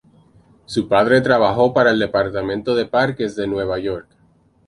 Su 0.65 0.87
padre 0.87 1.21
trabajó 1.21 1.75
para 1.75 1.91
el 1.91 1.99
Departamento 1.99 2.73
de 2.73 2.87
Parques 2.87 3.35
de 3.35 3.45
Nueva 3.45 3.77
York. 3.77 4.07